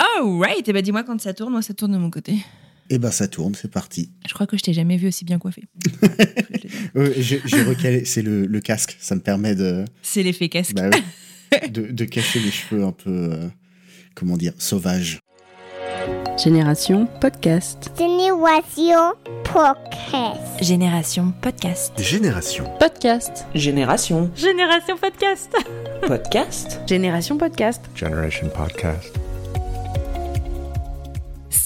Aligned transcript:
Oh, 0.00 0.38
right! 0.40 0.66
Et 0.68 0.72
bah 0.72 0.82
dis-moi 0.82 1.02
quand 1.04 1.20
ça 1.20 1.34
tourne, 1.34 1.52
moi 1.52 1.62
ça 1.62 1.74
tourne 1.74 1.92
de 1.92 1.98
mon 1.98 2.10
côté. 2.10 2.36
Eh 2.90 2.98
ben 2.98 3.10
ça 3.10 3.28
tourne, 3.28 3.54
c'est 3.54 3.70
parti. 3.70 4.10
Je 4.26 4.34
crois 4.34 4.46
que 4.46 4.56
je 4.56 4.62
t'ai 4.62 4.72
jamais 4.72 4.96
vu 4.96 5.08
aussi 5.08 5.24
bien 5.24 5.38
coiffé. 5.38 5.64
J'ai 7.16 7.62
recalé, 7.62 8.04
c'est 8.04 8.22
le, 8.22 8.46
le 8.46 8.60
casque, 8.60 8.96
ça 9.00 9.14
me 9.14 9.20
permet 9.20 9.54
de, 9.54 9.84
C'est 10.02 10.22
l'effet 10.22 10.48
casque. 10.48 10.74
bah 10.74 10.90
oui, 10.92 11.70
de, 11.70 11.86
de 11.90 12.04
cacher 12.04 12.40
les 12.40 12.50
cheveux 12.50 12.84
un 12.84 12.92
peu, 12.92 13.10
euh, 13.32 13.48
comment 14.14 14.36
dire, 14.36 14.52
sauvages. 14.58 15.20
Génération 16.42 17.06
Podcast. 17.20 17.90
Génération 17.96 19.12
Podcast. 19.52 20.42
Génération 20.60 21.32
podcast. 21.40 21.92
Génération. 21.98 22.64
Podcast. 22.78 23.46
Génération. 23.54 24.30
Génération 24.34 24.96
podcast. 24.96 25.52
Podcast. 26.06 26.80
Génération 26.86 27.38
Podcast. 27.38 27.82
Generation 27.94 28.48
Podcast. 28.48 29.12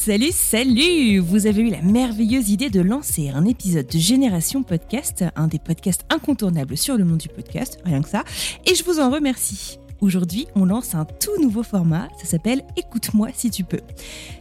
Salut, 0.06 0.30
salut 0.30 1.18
Vous 1.18 1.48
avez 1.48 1.62
eu 1.62 1.68
la 1.68 1.82
merveilleuse 1.82 2.50
idée 2.50 2.70
de 2.70 2.80
lancer 2.80 3.30
un 3.30 3.44
épisode 3.44 3.88
de 3.88 3.98
Génération 3.98 4.62
Podcast, 4.62 5.24
un 5.34 5.48
des 5.48 5.58
podcasts 5.58 6.02
incontournables 6.10 6.76
sur 6.76 6.96
le 6.96 7.04
monde 7.04 7.18
du 7.18 7.26
podcast, 7.26 7.80
rien 7.84 8.02
que 8.02 8.08
ça, 8.08 8.22
et 8.66 8.76
je 8.76 8.84
vous 8.84 9.00
en 9.00 9.10
remercie. 9.10 9.80
Aujourd'hui, 10.00 10.46
on 10.54 10.64
lance 10.64 10.94
un 10.94 11.06
tout 11.06 11.42
nouveau 11.42 11.64
format, 11.64 12.08
ça 12.20 12.26
s'appelle 12.26 12.62
Écoute-moi 12.76 13.30
si 13.34 13.50
tu 13.50 13.64
peux. 13.64 13.80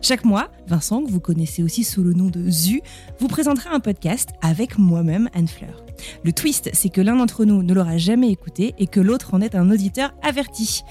Chaque 0.04 0.24
mois, 0.24 0.52
Vincent, 0.68 1.04
que 1.04 1.10
vous 1.10 1.20
connaissez 1.20 1.64
aussi 1.64 1.84
sous 1.84 2.04
le 2.04 2.14
nom 2.14 2.28
de 2.28 2.48
Zu, 2.48 2.84
vous 3.18 3.28
présentera 3.28 3.72
un 3.72 3.80
podcast 3.80 4.30
avec 4.44 4.78
moi-même, 4.78 5.32
Anne 5.34 5.48
Fleur. 5.48 5.84
Le 6.24 6.32
twist, 6.32 6.70
c'est 6.74 6.90
que 6.90 7.02
l'un 7.02 7.16
d'entre 7.16 7.44
nous 7.44 7.64
ne 7.64 7.74
l'aura 7.74 7.98
jamais 7.98 8.30
écouté 8.30 8.76
et 8.78 8.86
que 8.86 9.00
l'autre 9.00 9.34
en 9.34 9.42
est 9.42 9.56
un 9.56 9.72
auditeur 9.72 10.14
averti. 10.22 10.84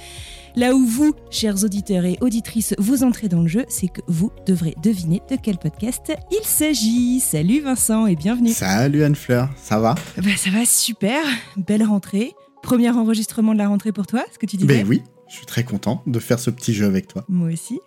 Là 0.56 0.72
où 0.72 0.86
vous, 0.86 1.12
chers 1.30 1.64
auditeurs 1.64 2.04
et 2.04 2.16
auditrices, 2.20 2.76
vous 2.78 3.02
entrez 3.02 3.28
dans 3.28 3.40
le 3.40 3.48
jeu, 3.48 3.64
c'est 3.68 3.88
que 3.88 4.00
vous 4.06 4.30
devrez 4.46 4.76
deviner 4.80 5.20
de 5.28 5.34
quel 5.34 5.58
podcast 5.58 6.12
il 6.30 6.44
s'agit. 6.44 7.18
Salut 7.18 7.60
Vincent 7.60 8.06
et 8.06 8.14
bienvenue. 8.14 8.52
Salut 8.52 9.02
Anne-Fleur, 9.02 9.48
ça 9.56 9.80
va? 9.80 9.96
Bah, 10.16 10.22
ça 10.36 10.50
va 10.50 10.64
super, 10.64 11.24
belle 11.56 11.82
rentrée. 11.82 12.34
Premier 12.62 12.90
enregistrement 12.90 13.52
de 13.52 13.58
la 13.58 13.66
rentrée 13.66 13.90
pour 13.90 14.06
toi, 14.06 14.24
ce 14.32 14.38
que 14.38 14.46
tu 14.46 14.56
disais 14.56 14.68
Ben 14.68 14.86
oui, 14.86 15.02
je 15.28 15.34
suis 15.34 15.46
très 15.46 15.64
content 15.64 16.04
de 16.06 16.20
faire 16.20 16.38
ce 16.38 16.50
petit 16.50 16.72
jeu 16.72 16.86
avec 16.86 17.08
toi. 17.08 17.24
Moi 17.28 17.48
aussi. 17.52 17.80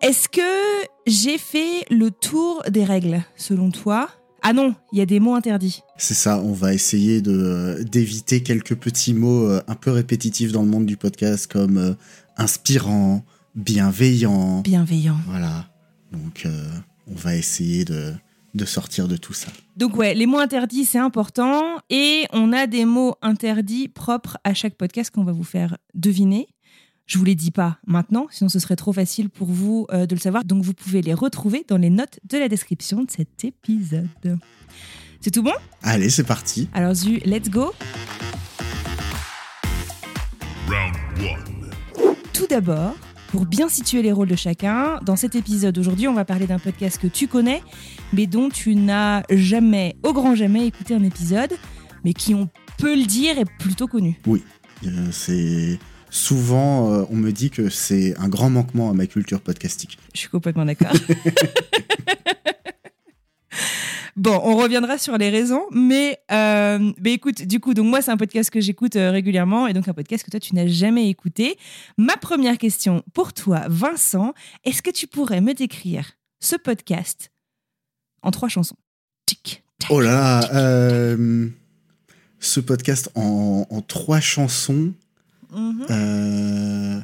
Est-ce 0.00 0.28
que 0.28 0.86
j'ai 1.08 1.38
fait 1.38 1.86
le 1.90 2.12
tour 2.12 2.62
des 2.68 2.84
règles, 2.84 3.24
selon 3.34 3.72
toi? 3.72 4.08
Ah 4.48 4.52
non, 4.52 4.76
il 4.92 4.98
y 4.98 5.00
a 5.00 5.06
des 5.06 5.18
mots 5.18 5.34
interdits. 5.34 5.82
C'est 5.96 6.14
ça, 6.14 6.40
on 6.40 6.52
va 6.52 6.72
essayer 6.72 7.20
de 7.20 7.82
d'éviter 7.82 8.44
quelques 8.44 8.76
petits 8.76 9.12
mots 9.12 9.50
euh, 9.50 9.60
un 9.66 9.74
peu 9.74 9.90
répétitifs 9.90 10.52
dans 10.52 10.62
le 10.62 10.68
monde 10.68 10.86
du 10.86 10.96
podcast 10.96 11.50
comme 11.50 11.78
euh, 11.78 11.94
inspirant, 12.36 13.24
bienveillant. 13.56 14.60
Bienveillant. 14.60 15.16
Voilà. 15.26 15.68
Donc 16.12 16.46
euh, 16.46 16.64
on 17.08 17.16
va 17.16 17.34
essayer 17.34 17.84
de, 17.84 18.12
de 18.54 18.64
sortir 18.64 19.08
de 19.08 19.16
tout 19.16 19.32
ça. 19.32 19.48
Donc 19.76 19.96
ouais, 19.96 20.14
les 20.14 20.26
mots 20.26 20.38
interdits, 20.38 20.84
c'est 20.84 20.98
important. 20.98 21.80
Et 21.90 22.26
on 22.32 22.52
a 22.52 22.68
des 22.68 22.84
mots 22.84 23.16
interdits 23.22 23.88
propres 23.88 24.38
à 24.44 24.54
chaque 24.54 24.76
podcast 24.76 25.10
qu'on 25.10 25.24
va 25.24 25.32
vous 25.32 25.42
faire 25.42 25.76
deviner. 25.94 26.46
Je 27.06 27.18
vous 27.18 27.24
les 27.24 27.36
dis 27.36 27.52
pas 27.52 27.78
maintenant, 27.86 28.26
sinon 28.32 28.48
ce 28.48 28.58
serait 28.58 28.74
trop 28.74 28.92
facile 28.92 29.30
pour 29.30 29.46
vous 29.46 29.86
euh, 29.92 30.06
de 30.06 30.16
le 30.16 30.20
savoir. 30.20 30.44
Donc 30.44 30.64
vous 30.64 30.74
pouvez 30.74 31.02
les 31.02 31.14
retrouver 31.14 31.64
dans 31.68 31.76
les 31.76 31.88
notes 31.88 32.18
de 32.28 32.36
la 32.36 32.48
description 32.48 33.04
de 33.04 33.10
cet 33.10 33.44
épisode. 33.44 34.08
C'est 35.20 35.30
tout 35.30 35.44
bon? 35.44 35.52
Allez, 35.82 36.10
c'est 36.10 36.24
parti. 36.24 36.68
Alors 36.74 36.94
Zu, 36.94 37.20
let's 37.24 37.48
go 37.48 37.72
Tout 42.32 42.46
d'abord, 42.50 42.96
pour 43.28 43.46
bien 43.46 43.68
situer 43.68 44.02
les 44.02 44.10
rôles 44.10 44.28
de 44.28 44.36
chacun, 44.36 44.98
dans 45.04 45.14
cet 45.14 45.36
épisode 45.36 45.78
aujourd'hui, 45.78 46.08
on 46.08 46.14
va 46.14 46.24
parler 46.24 46.48
d'un 46.48 46.58
podcast 46.58 47.00
que 47.00 47.06
tu 47.06 47.28
connais, 47.28 47.62
mais 48.12 48.26
dont 48.26 48.48
tu 48.48 48.74
n'as 48.74 49.22
jamais, 49.30 49.96
au 50.02 50.12
grand 50.12 50.34
jamais, 50.34 50.66
écouté 50.66 50.94
un 50.94 51.04
épisode, 51.04 51.52
mais 52.04 52.14
qui, 52.14 52.34
on 52.34 52.48
peut 52.78 52.96
le 52.96 53.06
dire, 53.06 53.38
est 53.38 53.48
plutôt 53.60 53.86
connu. 53.86 54.20
Euh, 54.26 55.08
c'est 55.12 55.78
souvent 56.16 56.92
euh, 56.92 57.04
on 57.10 57.16
me 57.16 57.30
dit 57.30 57.50
que 57.50 57.68
c'est 57.68 58.16
un 58.18 58.28
grand 58.28 58.50
manquement 58.50 58.90
à 58.90 58.94
ma 58.94 59.06
culture 59.06 59.40
podcastique. 59.40 59.98
Je 60.14 60.20
suis 60.20 60.28
complètement 60.28 60.64
d'accord. 60.64 60.92
Bon, 64.16 64.40
on 64.42 64.56
reviendra 64.56 64.96
sur 64.96 65.18
les 65.18 65.28
raisons, 65.28 65.66
mais, 65.70 66.18
euh, 66.32 66.90
mais 66.98 67.12
écoute, 67.12 67.42
du 67.42 67.60
coup, 67.60 67.74
donc 67.74 67.84
moi, 67.84 68.00
c'est 68.00 68.10
un 68.10 68.16
podcast 68.16 68.48
que 68.48 68.62
j'écoute 68.62 68.96
euh, 68.96 69.10
régulièrement 69.10 69.66
et 69.66 69.74
donc 69.74 69.88
un 69.88 69.92
podcast 69.92 70.24
que 70.24 70.30
toi, 70.30 70.40
tu 70.40 70.54
n'as 70.54 70.66
jamais 70.66 71.10
écouté. 71.10 71.58
Ma 71.98 72.16
première 72.16 72.56
question 72.56 73.02
pour 73.12 73.34
toi, 73.34 73.64
Vincent, 73.68 74.32
est-ce 74.64 74.80
que 74.80 74.90
tu 74.90 75.06
pourrais 75.06 75.42
me 75.42 75.52
décrire 75.52 76.12
ce 76.40 76.56
podcast 76.56 77.30
en 78.22 78.30
trois 78.30 78.48
chansons? 78.48 78.76
Tic, 79.26 79.62
tac, 79.78 79.90
Oh 79.90 80.00
là 80.00 80.50
euh, 80.54 81.48
ce 82.40 82.60
podcast 82.60 83.10
en, 83.16 83.66
en 83.68 83.82
trois 83.82 84.20
chansons, 84.20 84.94
Mhm. 85.52 85.86
euh, 85.90 87.00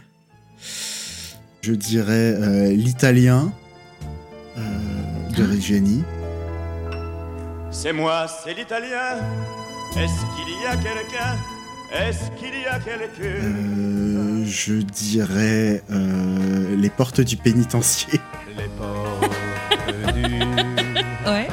je 1.62 1.72
dirais 1.72 2.34
euh, 2.38 2.72
l'italien 2.72 3.53
euh, 4.58 4.60
de 5.36 5.44
Reggiani. 5.44 6.03
C'est 7.70 7.92
moi, 7.92 8.26
c'est 8.28 8.54
l'italien. 8.54 9.16
Est-ce 9.97 10.20
qu'il 10.36 10.62
y 10.62 10.66
a 10.66 10.76
quelqu'un? 10.76 11.36
Est-ce 11.94 12.30
qu'il 12.38 12.60
y 12.60 12.66
a 12.66 12.78
quelqu'un? 12.78 13.44
Euh, 13.44 14.44
je 14.44 14.74
dirais 14.74 15.82
euh, 15.91 16.76
les 16.76 16.91
portes 16.91 17.20
du 17.20 17.36
pénitencier. 17.36 18.20
Les 18.56 18.69
portes 18.76 20.14
du 20.14 20.22
Ouais. 21.30 21.48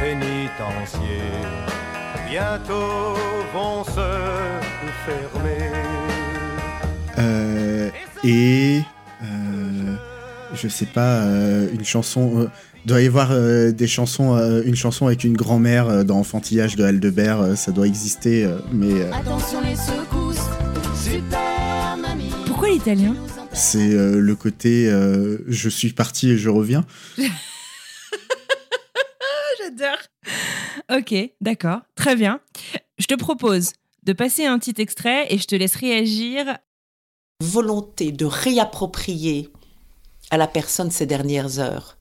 pénitencier 0.00 1.22
bientôt 2.28 3.14
vont 3.52 3.84
se 3.84 4.08
fermer. 5.06 5.70
Euh, 7.20 7.90
et 8.24 8.80
euh, 9.22 9.94
je 10.54 10.68
sais 10.68 10.86
pas 10.86 11.22
euh, 11.22 11.68
une 11.72 11.84
chanson. 11.84 12.40
euh, 12.40 12.46
doit 12.86 13.02
y 13.02 13.06
avoir 13.06 13.30
euh, 13.32 13.72
des 13.72 13.86
chansons, 13.86 14.34
euh, 14.36 14.62
une 14.64 14.74
chanson 14.74 15.06
avec 15.06 15.24
une 15.24 15.36
grand-mère 15.36 15.88
euh, 15.88 16.02
dans 16.02 16.18
Enfantillage 16.18 16.76
de 16.76 16.84
Aldebert, 16.84 17.40
euh, 17.40 17.54
ça 17.54 17.72
doit 17.72 17.86
exister, 17.86 18.44
euh, 18.44 18.56
mais 18.72 19.02
euh, 19.02 19.12
Attention 19.12 19.60
les 19.60 19.76
secousses, 19.76 20.38
super 20.94 21.96
mamie. 22.00 22.30
Pourquoi 22.46 22.70
l'italien? 22.70 23.14
C'est 23.52 23.90
euh, 23.92 24.18
le 24.18 24.34
côté 24.34 24.88
euh, 24.88 25.44
je 25.46 25.68
suis 25.68 25.92
parti 25.92 26.30
et 26.30 26.38
je 26.38 26.48
reviens. 26.48 26.86
J'adore. 29.58 29.98
Ok, 30.90 31.14
d'accord, 31.40 31.80
très 31.94 32.16
bien. 32.16 32.40
Je 32.98 33.06
te 33.06 33.14
propose 33.14 33.72
de 34.04 34.12
passer 34.12 34.46
un 34.46 34.58
petit 34.58 34.80
extrait 34.80 35.26
et 35.30 35.38
je 35.38 35.44
te 35.46 35.54
laisse 35.54 35.76
réagir. 35.76 36.56
Volonté 37.40 38.12
de 38.12 38.26
réapproprier 38.26 39.50
à 40.30 40.36
la 40.36 40.46
personne 40.46 40.90
ces 40.90 41.06
dernières 41.06 41.58
heures, 41.58 41.96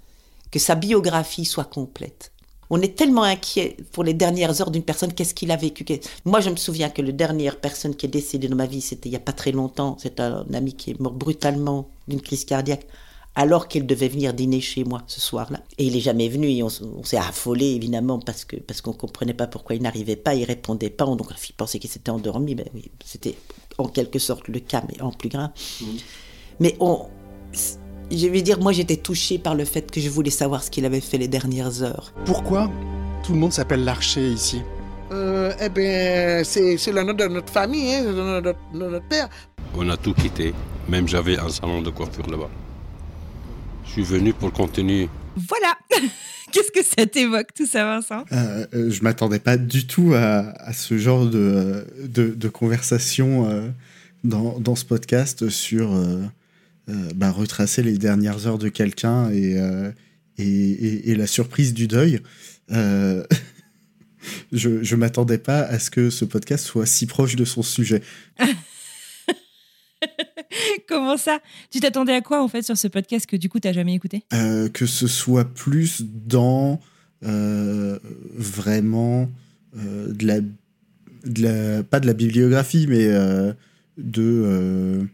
que 0.51 0.59
sa 0.59 0.75
biographie 0.75 1.45
soit 1.45 1.63
complète. 1.63 2.31
On 2.69 2.81
est 2.81 2.95
tellement 2.95 3.23
inquiet 3.23 3.77
pour 3.93 4.03
les 4.03 4.13
dernières 4.13 4.61
heures 4.61 4.69
d'une 4.69 4.83
personne, 4.83 5.13
qu'est-ce 5.13 5.33
qu'il 5.33 5.51
a 5.51 5.55
vécu. 5.55 5.85
Moi, 6.25 6.39
je 6.39 6.49
me 6.49 6.55
souviens 6.55 6.89
que 6.89 7.01
la 7.01 7.11
dernière 7.11 7.59
personne 7.59 7.95
qui 7.95 8.05
est 8.05 8.09
décédée 8.09 8.47
dans 8.47 8.55
ma 8.55 8.67
vie, 8.67 8.81
c'était 8.81 9.09
il 9.09 9.13
n'y 9.13 9.17
a 9.17 9.21
pas 9.21 9.33
très 9.33 9.51
longtemps. 9.51 9.97
C'est 9.99 10.19
un 10.19 10.45
ami 10.53 10.73
qui 10.73 10.91
est 10.91 10.99
mort 10.99 11.13
brutalement 11.13 11.89
d'une 12.07 12.21
crise 12.21 12.45
cardiaque, 12.45 12.85
alors 13.35 13.67
qu'il 13.67 13.85
devait 13.85 14.09
venir 14.09 14.33
dîner 14.33 14.59
chez 14.61 14.83
moi 14.83 15.01
ce 15.07 15.21
soir-là. 15.21 15.61
Et 15.77 15.85
il 15.85 15.95
est 15.95 16.01
jamais 16.01 16.27
venu 16.29 16.49
et 16.49 16.63
on, 16.63 16.69
s'est 16.69 17.17
affolé, 17.17 17.65
évidemment, 17.67 18.19
parce 18.19 18.43
que 18.45 18.57
parce 18.57 18.81
qu'on 18.81 18.93
comprenait 18.93 19.33
pas 19.33 19.47
pourquoi 19.47 19.75
il 19.75 19.81
n'arrivait 19.81 20.15
pas, 20.15 20.35
il 20.35 20.43
répondait 20.43 20.89
pas. 20.89 21.05
On, 21.05 21.15
donc, 21.15 21.29
on 21.31 21.53
pensait 21.55 21.79
qu'il 21.79 21.89
s'était 21.89 22.11
endormi. 22.11 22.55
Ben 22.55 22.67
oui, 22.73 22.91
c'était 23.05 23.35
en 23.77 23.87
quelque 23.87 24.19
sorte 24.19 24.47
le 24.47 24.59
cas, 24.59 24.83
mais 24.89 25.01
en 25.01 25.11
plus 25.11 25.29
grave. 25.29 25.51
Mais 26.59 26.75
on, 26.79 27.05
je 28.11 28.27
vais 28.27 28.41
dire, 28.41 28.59
moi 28.59 28.71
j'étais 28.71 28.97
touchée 28.97 29.37
par 29.37 29.55
le 29.55 29.65
fait 29.65 29.89
que 29.89 30.01
je 30.01 30.09
voulais 30.09 30.31
savoir 30.31 30.63
ce 30.63 30.71
qu'il 30.71 30.85
avait 30.85 31.01
fait 31.01 31.17
les 31.17 31.27
dernières 31.27 31.81
heures. 31.81 32.11
Pourquoi 32.25 32.69
tout 33.23 33.33
le 33.33 33.39
monde 33.39 33.53
s'appelle 33.53 33.83
l'archer 33.83 34.31
ici? 34.31 34.61
Euh, 35.11 35.51
eh 35.59 35.69
bien, 35.69 36.43
c'est 36.43 36.77
c'est 36.77 36.91
le 36.91 37.03
nom 37.03 37.13
de 37.13 37.25
notre 37.25 37.51
famille, 37.51 37.95
hein, 37.95 38.03
de 38.03 38.11
notre, 38.11 38.59
de 38.73 38.77
notre 38.77 39.07
père. 39.07 39.29
On 39.75 39.87
a 39.89 39.97
tout 39.97 40.13
quitté. 40.13 40.53
Même 40.87 41.07
j'avais 41.07 41.37
un 41.37 41.49
salon 41.49 41.81
de 41.81 41.89
coiffure 41.89 42.27
là-bas. 42.29 42.49
Je 43.89 43.93
suis 43.93 44.03
venu 44.03 44.33
pour 44.33 44.53
continuer. 44.53 45.09
Voilà 45.35 45.75
Qu'est-ce 46.51 46.71
que 46.71 46.85
ça 46.85 47.07
t'évoque 47.07 47.53
tout 47.55 47.65
ça, 47.65 47.85
Vincent? 47.85 48.23
Euh, 48.31 48.67
euh, 48.75 48.91
Je 48.91 49.01
m'attendais 49.01 49.39
pas 49.39 49.57
du 49.57 49.87
tout 49.87 50.13
à, 50.13 50.51
à 50.61 50.73
ce 50.73 50.99
genre 50.99 51.25
de, 51.25 51.85
de, 52.07 52.27
de 52.29 52.49
conversation 52.49 53.49
euh, 53.49 53.67
dans, 54.23 54.59
dans, 54.59 54.75
ce 54.75 54.85
podcast 54.85 55.49
sur 55.49 55.93
euh, 55.93 56.21
euh, 56.89 57.09
bah, 57.15 57.31
retracer 57.31 57.81
les 57.81 57.97
dernières 57.97 58.45
heures 58.45 58.59
de 58.59 58.69
quelqu'un 58.69 59.31
et, 59.31 59.57
et, 60.37 60.43
et, 60.43 61.09
et, 61.09 61.15
la 61.15 61.27
surprise 61.27 61.73
du 61.73 61.87
deuil. 61.87 62.19
je 62.69 63.25
ne 64.51 64.95
m'attendais 64.95 65.39
pas 65.39 65.61
à 65.61 65.79
ce 65.79 65.89
que 65.89 66.11
ce 66.11 66.25
podcast 66.25 66.65
soit 66.65 66.85
si 66.85 67.07
proche 67.07 67.35
de 67.35 67.45
son 67.45 67.63
sujet. 67.63 68.03
Comment 70.87 71.17
ça? 71.17 71.39
Tu 71.71 71.79
t'attendais 71.79 72.13
à 72.13 72.21
quoi 72.21 72.43
en 72.43 72.47
fait 72.47 72.63
sur 72.63 72.77
ce 72.77 72.87
podcast 72.87 73.25
que 73.25 73.35
du 73.35 73.49
coup 73.49 73.59
t'as 73.59 73.73
jamais 73.73 73.93
écouté? 73.93 74.23
Euh, 74.33 74.69
Que 74.69 74.85
ce 74.85 75.07
soit 75.07 75.45
plus 75.45 76.01
dans 76.01 76.79
euh, 77.23 77.99
vraiment 78.35 79.29
euh, 79.77 80.11
de, 80.13 80.25
la, 80.25 80.39
de 80.41 81.43
la, 81.43 81.83
pas 81.83 81.99
de 81.99 82.07
la 82.07 82.13
bibliographie, 82.13 82.87
mais 82.87 83.07
de 83.97 85.07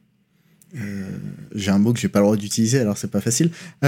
j'ai 1.54 1.72
un 1.72 1.78
mot 1.80 1.94
que 1.94 2.00
j'ai 2.00 2.10
pas 2.10 2.20
le 2.20 2.26
droit 2.26 2.38
d'utiliser, 2.38 2.80
alors 2.80 2.98
c'est 2.98 3.12
pas 3.12 3.22
facile. 3.22 3.50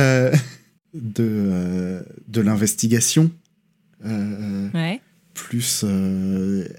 de 0.94 2.04
de 2.28 2.42
l'investigation. 2.42 3.32
ouais. 4.04 5.02
Plus 5.34 5.86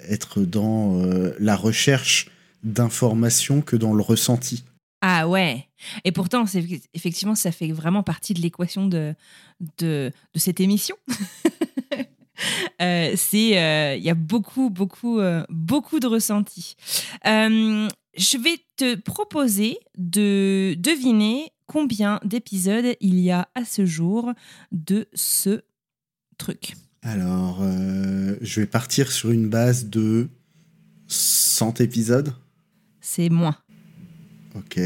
être 0.09 0.41
dans 0.41 1.00
la 1.38 1.55
recherche 1.55 2.29
d'informations 2.62 3.60
que 3.60 3.76
dans 3.76 3.94
le 3.94 4.02
ressenti. 4.02 4.64
Ah 5.00 5.28
ouais. 5.28 5.69
Et 6.05 6.12
pourtant, 6.12 6.44
effectivement, 6.93 7.34
ça 7.34 7.52
fait 7.52 7.70
vraiment 7.70 8.02
partie 8.02 8.34
de 8.34 8.40
l'équation 8.40 8.87
de, 8.87 9.14
de, 9.78 10.10
de, 10.34 10.38
cette 10.38 10.58
émission. 10.58 10.96
euh, 12.81 13.12
c'est, 13.16 13.49
il 13.50 13.56
euh, 13.56 13.96
y 13.96 14.10
a 14.10 14.14
beaucoup, 14.14 14.70
beaucoup, 14.70 15.20
euh, 15.20 15.44
beaucoup 15.50 16.00
de 16.00 16.08
ressentis. 16.08 16.75
Je 17.25 18.37
vais 18.37 18.58
te 18.76 18.96
proposer 18.96 19.78
de 19.96 20.75
deviner 20.76 21.52
combien 21.66 22.19
d'épisodes 22.25 22.96
il 23.00 23.20
y 23.20 23.31
a 23.31 23.49
à 23.55 23.64
ce 23.64 23.87
jour 23.87 24.32
de 24.72 25.06
ce 25.14 25.62
truc. 26.37 26.75
Alors, 27.02 27.62
je 28.40 28.60
vais 28.60 28.66
partir 28.66 29.12
sur 29.12 29.31
une 29.31 29.49
base 29.49 29.87
de 29.87 30.28
100 31.06 31.81
épisodes. 31.81 32.34
C'est 33.10 33.31
moins. 33.31 33.56
Ok. 34.55 34.78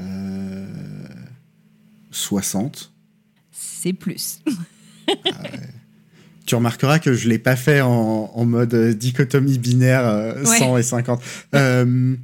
Euh... 0.00 0.66
60. 2.10 2.92
C'est 3.52 3.92
plus. 3.92 4.40
ah 5.08 5.12
ouais. 5.14 5.68
Tu 6.46 6.56
remarqueras 6.56 6.98
que 6.98 7.14
je 7.14 7.26
ne 7.26 7.30
l'ai 7.30 7.38
pas 7.38 7.54
fait 7.54 7.80
en, 7.80 8.32
en, 8.34 8.44
mode 8.44 8.74
dichotomie 8.98 9.58
binaire 9.58 10.04
euh, 10.04 10.42
ouais. 10.42 10.58
100 10.58 10.78
et 10.78 10.82
50. 10.82 11.22
Euh, 11.54 12.16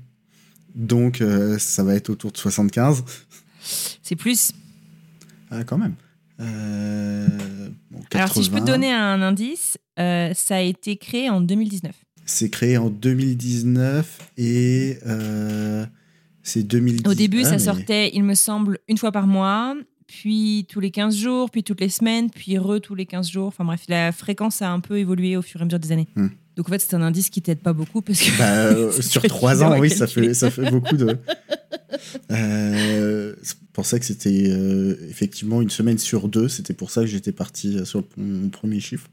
donc, 0.74 1.20
euh, 1.20 1.60
ça 1.60 1.84
va 1.84 1.94
être 1.94 2.10
autour 2.10 2.32
de 2.32 2.38
75. 2.38 3.04
C'est 4.02 4.16
plus. 4.16 4.50
Ah, 5.52 5.62
quand 5.62 5.78
même. 5.78 5.94
Bon, 6.40 8.00
Alors, 8.14 8.32
si 8.32 8.42
je 8.42 8.50
peux 8.50 8.58
te 8.58 8.66
donner 8.66 8.92
un 8.92 9.22
indice, 9.22 9.78
ça 9.96 10.56
a 10.56 10.60
été 10.60 10.96
créé 10.96 11.30
en 11.30 11.40
2019. 11.40 11.94
C'est 12.32 12.48
créé 12.48 12.78
en 12.78 12.88
2019 12.88 14.30
et 14.38 14.98
euh, 15.06 15.84
c'est 16.42 16.62
2010. 16.62 17.06
Au 17.06 17.12
début, 17.12 17.42
ah, 17.42 17.44
ça 17.44 17.50
mais... 17.52 17.58
sortait, 17.58 18.10
il 18.14 18.24
me 18.24 18.34
semble, 18.34 18.78
une 18.88 18.96
fois 18.96 19.12
par 19.12 19.26
mois, 19.26 19.76
puis 20.06 20.66
tous 20.66 20.80
les 20.80 20.90
15 20.90 21.14
jours, 21.14 21.50
puis 21.50 21.62
toutes 21.62 21.82
les 21.82 21.90
semaines, 21.90 22.30
puis 22.30 22.56
re 22.56 22.80
tous 22.80 22.94
les 22.94 23.04
15 23.04 23.30
jours. 23.30 23.48
Enfin 23.48 23.66
bref, 23.66 23.82
la 23.86 24.12
fréquence 24.12 24.62
a 24.62 24.70
un 24.70 24.80
peu 24.80 24.98
évolué 24.98 25.36
au 25.36 25.42
fur 25.42 25.60
et 25.60 25.62
à 25.62 25.64
mesure 25.66 25.78
des 25.78 25.92
années. 25.92 26.08
Hmm. 26.16 26.28
Donc 26.56 26.70
en 26.70 26.72
fait, 26.72 26.78
c'est 26.78 26.94
un 26.94 27.02
indice 27.02 27.28
qui 27.28 27.42
t'aide 27.42 27.60
pas 27.60 27.74
beaucoup 27.74 28.00
parce 28.00 28.22
que. 28.22 28.38
Bah, 28.38 28.44
euh, 28.66 28.92
sur 29.02 29.20
3 29.22 29.62
ans, 29.62 29.78
oui, 29.78 29.90
ça 29.90 30.06
fait, 30.06 30.32
ça 30.32 30.50
fait 30.50 30.70
beaucoup 30.70 30.96
de. 30.96 31.18
euh, 32.30 33.34
je 33.42 33.52
pensais 33.74 34.00
que 34.00 34.06
c'était 34.06 34.48
euh, 34.48 34.96
effectivement 35.10 35.60
une 35.60 35.70
semaine 35.70 35.98
sur 35.98 36.28
deux. 36.28 36.48
C'était 36.48 36.74
pour 36.74 36.90
ça 36.90 37.02
que 37.02 37.08
j'étais 37.08 37.32
parti 37.32 37.84
sur 37.84 38.04
mon 38.16 38.48
premier 38.48 38.80
chiffre. 38.80 39.08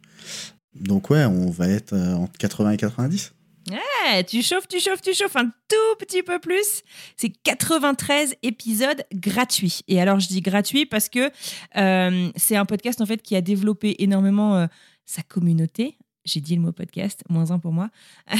Donc 0.75 1.09
ouais, 1.09 1.25
on 1.25 1.49
va 1.49 1.67
être 1.67 1.93
euh, 1.93 2.15
entre 2.15 2.37
80 2.37 2.71
et 2.71 2.77
90. 2.77 3.33
Ouais, 3.69 4.23
tu 4.23 4.41
chauffes, 4.41 4.67
tu 4.67 4.79
chauffes, 4.79 5.01
tu 5.01 5.13
chauffes 5.13 5.35
un 5.35 5.45
tout 5.45 5.95
petit 5.99 6.23
peu 6.23 6.39
plus. 6.39 6.81
C'est 7.17 7.29
93 7.29 8.35
épisodes 8.41 9.03
gratuits. 9.13 9.81
Et 9.87 10.01
alors 10.01 10.19
je 10.19 10.27
dis 10.27 10.41
gratuit 10.41 10.85
parce 10.85 11.09
que 11.09 11.31
euh, 11.77 12.31
c'est 12.35 12.55
un 12.55 12.65
podcast 12.65 13.01
en 13.01 13.05
fait 13.05 13.21
qui 13.21 13.35
a 13.35 13.41
développé 13.41 13.95
énormément 13.99 14.55
euh, 14.55 14.67
sa 15.05 15.21
communauté. 15.21 15.97
J'ai 16.25 16.41
dit 16.41 16.55
le 16.55 16.61
mot 16.61 16.71
podcast, 16.71 17.23
moins 17.29 17.51
un 17.51 17.59
pour 17.59 17.71
moi. 17.71 17.89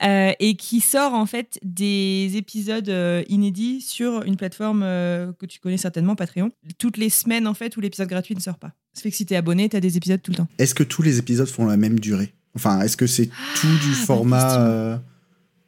et 0.00 0.56
qui 0.56 0.80
sort 0.80 1.14
en 1.14 1.26
fait 1.26 1.58
des 1.62 2.32
épisodes 2.36 2.92
inédits 3.28 3.80
sur 3.80 4.22
une 4.24 4.36
plateforme 4.36 4.82
que 4.82 5.46
tu 5.46 5.60
connais 5.60 5.78
certainement, 5.78 6.16
Patreon. 6.16 6.50
Toutes 6.78 6.96
les 6.98 7.08
semaines 7.08 7.46
en 7.46 7.54
fait 7.54 7.76
où 7.76 7.80
l'épisode 7.80 8.08
gratuit 8.08 8.34
ne 8.34 8.40
sort 8.40 8.58
pas. 8.58 8.72
Ça 8.94 9.02
fait 9.02 9.10
que 9.10 9.16
si 9.16 9.26
t'es 9.26 9.36
abonné, 9.36 9.68
t'as 9.68 9.80
des 9.80 9.96
épisodes 9.96 10.22
tout 10.22 10.30
le 10.30 10.36
temps. 10.36 10.48
Est-ce 10.58 10.74
que 10.74 10.84
tous 10.84 11.02
les 11.02 11.18
épisodes 11.18 11.48
font 11.48 11.66
la 11.66 11.76
même 11.76 11.98
durée? 11.98 12.32
Enfin, 12.54 12.80
est-ce 12.82 12.96
que 12.96 13.08
c'est 13.08 13.26
tout 13.26 13.78
du 13.82 13.92
Ah, 13.92 14.06
format 14.06 14.60
euh, 14.60 14.96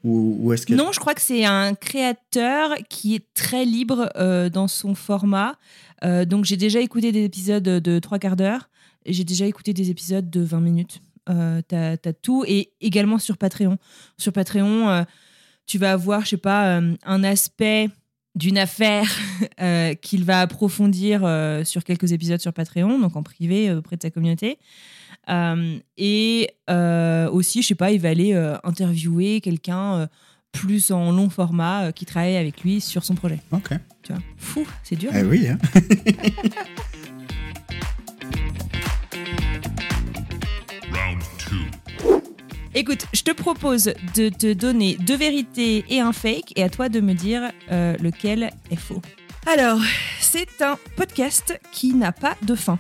ou, 0.05 0.37
ou 0.41 0.53
est-ce 0.53 0.65
que 0.65 0.75
Non, 0.75 0.93
je 0.93 1.01
crois 1.01 1.15
que 1.15 1.21
c'est 1.21 1.45
un 1.45 1.75
créateur 1.75 2.75
qui 2.89 3.17
est 3.17 3.27
très 3.35 3.65
libre 3.65 4.11
euh, 4.17 4.49
dans 4.49 4.69
son 4.69 4.95
format. 4.95 5.57
Euh, 6.05 6.25
donc 6.25 6.45
j'ai 6.45 6.57
déjà 6.57 6.81
écouté 6.81 7.11
des 7.11 7.25
épisodes 7.25 7.65
de 7.65 7.99
trois 7.99 8.21
quarts 8.21 8.37
d'heure. 8.37 8.71
J'ai 9.05 9.25
déjà 9.25 9.47
écouté 9.47 9.73
des 9.73 9.91
épisodes 9.91 10.31
de 10.31 10.41
20 10.41 10.61
minutes. 10.61 11.03
T'as 11.27 11.97
as 12.05 12.13
tout 12.23 12.45
et 12.47 12.71
également 12.81 13.19
sur 13.19 13.37
Patreon. 13.37 13.79
Sur 14.17 14.33
Patreon, 14.33 15.05
tu 15.67 15.79
vas 15.79 15.93
avoir, 15.93 16.23
je 16.23 16.31
sais 16.31 16.37
pas, 16.37 16.81
un 17.05 17.25
aspect 17.25 17.89
d'une 18.37 18.59
affaire 18.59 19.11
euh, 19.61 19.95
qu'il 19.95 20.25
va 20.25 20.43
approfondir 20.43 21.23
euh, 21.25 21.65
sur 21.65 21.83
quelques 21.83 22.13
épisodes 22.13 22.41
sur 22.41 22.53
Patreon, 22.53 23.01
donc 23.01 23.17
en 23.17 23.23
privé 23.25 23.71
euh, 23.71 23.79
auprès 23.79 23.97
de 23.97 24.03
sa 24.03 24.11
communauté. 24.11 24.59
Et 25.97 26.51
aussi, 26.69 27.63
je 27.63 27.67
sais 27.67 27.75
pas, 27.75 27.91
il 27.91 28.01
va 28.01 28.11
aller 28.11 28.33
interviewer 28.63 29.41
quelqu'un 29.41 30.09
plus 30.53 30.93
en 30.93 31.11
long 31.11 31.29
format 31.29 31.91
qui 31.91 32.07
travaille 32.07 32.37
avec 32.37 32.63
lui 32.63 32.81
sur 32.81 33.05
son 33.05 33.17
projet. 33.17 33.41
Ok. 33.51 33.71
Tu 34.05 34.13
vois, 34.13 34.23
fou, 34.37 34.65
c'est 34.85 34.95
dur. 34.95 35.11
Eh 35.13 35.25
oui. 35.25 35.49
Hein. 35.49 35.59
Écoute, 42.79 43.07
je 43.15 43.23
te 43.23 43.31
propose 43.31 43.95
de 44.15 44.29
te 44.29 44.53
donner 44.53 44.99
deux 45.01 45.17
vérités 45.17 45.83
et 45.89 46.01
un 46.01 46.13
fake, 46.13 46.53
et 46.57 46.63
à 46.63 46.69
toi 46.69 46.91
de 46.91 47.01
me 47.01 47.15
dire 47.15 47.51
euh, 47.73 47.97
lequel 48.03 48.51
est 48.71 48.77
faux. 48.77 49.01
Alors, 49.51 49.81
c'est 50.21 50.61
un 50.61 50.77
podcast 50.95 51.59
qui 51.73 51.95
n'a 51.95 52.13
pas 52.13 52.37
de 52.43 52.55
fin. 52.55 52.79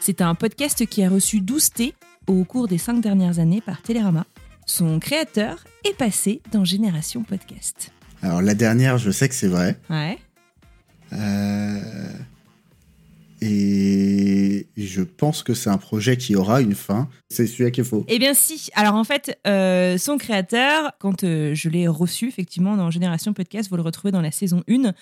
C'est 0.00 0.22
un 0.22 0.34
podcast 0.34 0.86
qui 0.86 1.04
a 1.04 1.10
reçu 1.10 1.42
12 1.42 1.70
T 1.72 1.94
au 2.26 2.44
cours 2.44 2.68
des 2.68 2.78
cinq 2.78 3.02
dernières 3.02 3.38
années 3.38 3.60
par 3.60 3.82
Télérama. 3.82 4.24
Son 4.64 4.98
créateur 4.98 5.62
est 5.84 5.94
passé 5.94 6.40
dans 6.50 6.64
Génération 6.64 7.22
Podcast. 7.22 7.92
Alors 8.22 8.40
la 8.40 8.54
dernière, 8.54 8.96
je 8.96 9.10
sais 9.10 9.28
que 9.28 9.34
c'est 9.34 9.48
vrai. 9.48 9.78
Ouais. 9.90 10.16
Euh, 11.12 12.12
Et 13.42 14.66
je 14.76 15.02
pense 15.02 15.42
que 15.42 15.54
c'est 15.54 15.70
un 15.70 15.78
projet 15.78 16.16
qui 16.16 16.36
aura 16.36 16.60
une 16.60 16.74
fin. 16.74 17.08
C'est 17.28 17.46
celui-là 17.46 17.70
qui 17.70 17.80
est 17.80 17.84
faux. 17.84 18.04
Eh 18.08 18.18
bien 18.18 18.34
si. 18.34 18.68
Alors 18.74 18.94
en 18.94 19.04
fait, 19.04 19.38
euh, 19.46 19.98
son 19.98 20.16
créateur, 20.16 20.92
quand 20.98 21.24
euh, 21.24 21.54
je 21.54 21.68
l'ai 21.68 21.86
reçu 21.88 22.28
effectivement 22.28 22.76
dans 22.76 22.90
Génération 22.90 23.32
Podcast, 23.32 23.68
vous 23.68 23.76
le 23.76 23.82
retrouvez 23.82 24.12
dans 24.12 24.22
la 24.22 24.30
saison 24.30 24.62
1, 24.68 24.92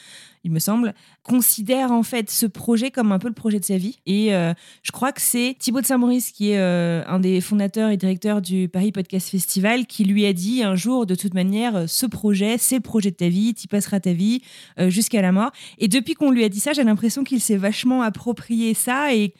il 0.45 0.53
me 0.53 0.59
semble, 0.59 0.95
considère 1.23 1.91
en 1.91 2.03
fait 2.03 2.31
ce 2.31 2.45
projet 2.45 2.91
comme 2.91 3.13
un 3.13 3.19
peu 3.19 3.29
le 3.29 3.35
projet 3.35 3.59
de 3.59 3.65
sa 3.65 3.79
vie. 3.79 3.99
Et 4.05 4.35
euh, 4.35 4.53
je 4.83 4.93
crois 4.93 5.11
que 5.11 5.23
c'est 5.23 5.57
Thibaut 5.59 5.81
de 5.81 5.87
Saint-Maurice 5.87 6.33
qui 6.33 6.51
est 6.51 6.59
euh, 6.59 7.03
un 7.07 7.19
des 7.19 7.41
fondateurs 7.41 7.89
et 7.89 7.97
directeurs 7.97 8.43
du 8.43 8.69
Paris 8.69 8.93
Podcast 8.93 9.31
Festival 9.31 9.87
qui 9.87 10.05
lui 10.05 10.27
a 10.27 10.35
dit 10.35 10.63
un 10.63 10.77
jour, 10.77 11.07
de 11.07 11.15
toute 11.15 11.33
manière, 11.33 11.77
euh, 11.77 11.87
ce 11.87 12.05
projet, 12.05 12.59
c'est 12.59 12.77
le 12.77 12.83
projet 12.83 13.11
de 13.11 13.17
ta 13.17 13.29
vie, 13.29 13.55
tu 13.55 13.69
passeras 13.69 14.01
ta 14.01 14.13
vie 14.13 14.43
jusqu'à 14.89 15.23
la 15.23 15.33
mort. 15.33 15.51
Et 15.79 15.89
depuis 15.89 16.15
qu'on 16.15 16.31
lui 16.31 16.45
a 16.45 16.51
dit 16.51 16.61
ça, 16.61 16.75
j'ai 16.75 16.85
l'impression 16.85 17.25
qu'il 17.25 17.41
s'est 17.41 17.57
vachement 17.57 18.03
approprié 18.03 18.75
ça 18.75 19.15
et 19.15 19.33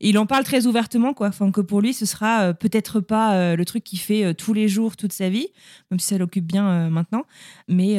il 0.00 0.18
en 0.18 0.26
parle 0.26 0.44
très 0.44 0.66
ouvertement, 0.66 1.14
quoi. 1.14 1.28
Enfin, 1.28 1.50
que 1.50 1.60
pour 1.60 1.80
lui, 1.80 1.94
ce 1.94 2.04
sera 2.04 2.52
peut-être 2.52 3.00
pas 3.00 3.54
le 3.54 3.64
truc 3.64 3.84
qu'il 3.84 4.00
fait 4.00 4.34
tous 4.34 4.52
les 4.52 4.66
jours, 4.66 4.96
toute 4.96 5.12
sa 5.12 5.28
vie, 5.28 5.48
même 5.90 6.00
si 6.00 6.08
ça 6.08 6.18
l'occupe 6.18 6.44
bien 6.44 6.90
maintenant, 6.90 7.24
mais 7.68 7.98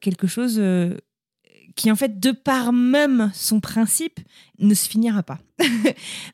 quelque 0.00 0.26
chose 0.26 0.60
qui 1.76 1.90
en 1.90 1.96
fait, 1.96 2.18
de 2.18 2.32
par 2.32 2.72
même 2.72 3.30
son 3.34 3.60
principe, 3.60 4.18
ne 4.58 4.72
se 4.74 4.88
finira 4.88 5.22
pas. 5.22 5.38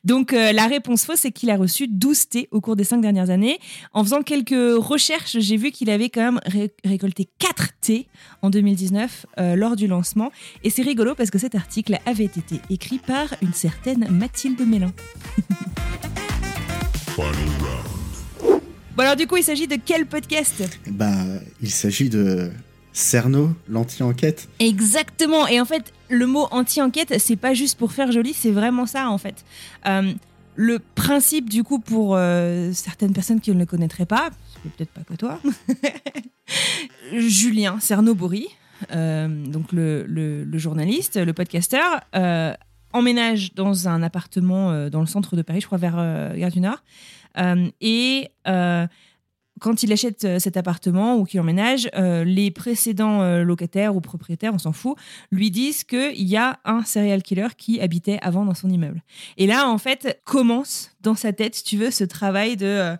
Donc 0.05 0.31
euh, 0.33 0.53
la 0.53 0.67
réponse 0.67 1.03
fausse, 1.05 1.19
c'est 1.19 1.31
qu'il 1.31 1.49
a 1.49 1.57
reçu 1.57 1.87
12 1.89 2.29
T 2.29 2.47
au 2.51 2.61
cours 2.61 2.75
des 2.77 2.85
cinq 2.85 3.01
dernières 3.01 3.29
années. 3.29 3.59
En 3.91 4.03
faisant 4.03 4.21
quelques 4.21 4.55
recherches, 4.77 5.37
j'ai 5.39 5.57
vu 5.57 5.71
qu'il 5.71 5.89
avait 5.89 6.09
quand 6.09 6.21
même 6.23 6.39
ré- 6.45 6.73
récolté 6.85 7.29
4 7.39 7.69
T 7.81 8.07
en 8.41 8.49
2019 8.49 9.25
euh, 9.39 9.55
lors 9.55 9.75
du 9.75 9.87
lancement. 9.87 10.31
Et 10.63 10.69
c'est 10.69 10.81
rigolo 10.83 11.13
parce 11.15 11.29
que 11.29 11.37
cet 11.37 11.55
article 11.55 11.99
avait 12.05 12.23
été 12.25 12.61
écrit 12.69 12.99
par 12.99 13.27
une 13.41 13.53
certaine 13.53 14.07
Mathilde 14.09 14.65
Mélin. 14.65 14.93
Bon 18.95 19.01
alors 19.03 19.15
du 19.15 19.25
coup, 19.27 19.37
il 19.37 19.43
s'agit 19.43 19.67
de 19.67 19.77
quel 19.83 20.05
podcast? 20.05 20.63
Bah, 20.87 21.11
il 21.61 21.71
s'agit 21.71 22.09
de 22.09 22.51
Cerno, 22.93 23.49
l'anti-enquête. 23.67 24.47
Exactement. 24.59 25.47
Et 25.47 25.59
en 25.59 25.65
fait, 25.65 25.91
le 26.09 26.27
mot 26.27 26.47
anti-enquête, 26.51 27.15
c'est 27.19 27.35
pas 27.35 27.53
juste 27.53 27.77
pour 27.77 27.91
faire 27.91 28.11
joli, 28.11 28.33
c'est 28.33 28.51
vraiment 28.51 28.85
ça 28.85 29.09
en 29.09 29.17
fait. 29.17 29.43
Euh, 29.87 30.13
le 30.55 30.79
principe, 30.79 31.49
du 31.49 31.63
coup, 31.63 31.79
pour 31.79 32.15
euh, 32.15 32.71
certaines 32.73 33.13
personnes 33.13 33.41
qui 33.41 33.51
ne 33.51 33.59
le 33.59 33.65
connaîtraient 33.65 34.05
pas, 34.05 34.29
peut-être 34.63 34.91
pas 34.91 35.01
que 35.01 35.15
toi, 35.15 35.39
Julien 37.13 37.79
Cerno-Bory, 37.79 38.47
euh, 38.91 39.27
donc 39.27 39.71
le, 39.71 40.45
journaliste, 40.57 41.17
le 41.17 41.33
podcasteur, 41.33 42.01
euh, 42.15 42.53
emménage 42.91 43.55
dans 43.55 43.87
un 43.87 44.03
appartement 44.03 44.89
dans 44.89 44.99
le 44.99 45.07
centre 45.07 45.35
de 45.35 45.41
Paris, 45.41 45.61
je 45.61 45.65
crois 45.65 45.79
vers 45.79 45.95
Gare 46.35 46.51
du 46.51 46.59
Nord. 46.59 46.83
Et 47.81 48.29
quand 49.63 49.81
il 49.81 49.93
achète 49.93 50.25
euh, 50.25 50.39
cet 50.39 50.57
appartement 50.57 51.15
ou 51.15 51.23
qu'il 51.23 51.39
emménage, 51.39 51.89
euh, 51.95 52.25
les 52.25 52.51
précédents 52.51 53.21
euh, 53.21 53.43
locataires 53.43 53.95
ou 53.95 54.01
propriétaires, 54.01 54.53
on 54.53 54.57
s'en 54.57 54.73
fout, 54.73 54.97
lui 55.31 55.51
disent 55.51 55.85
qu'il 55.85 56.27
y 56.27 56.35
a 56.35 56.59
un 56.65 56.83
serial 56.83 57.23
killer 57.23 57.47
qui 57.57 57.79
habitait 57.79 58.19
avant 58.21 58.43
dans 58.43 58.55
son 58.55 58.69
immeuble. 58.69 59.01
Et 59.37 59.47
là, 59.47 59.69
en 59.69 59.77
fait, 59.77 60.19
commence 60.25 60.91
dans 60.99 61.15
sa 61.15 61.31
tête, 61.31 61.55
si 61.55 61.63
tu 61.63 61.77
veux, 61.77 61.91
ce 61.91 62.03
travail 62.03 62.57
de 62.57 62.95